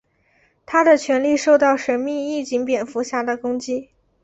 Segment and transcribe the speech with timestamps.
[0.65, 3.89] 他的权力受到神秘义警蝙蝠侠的攻击。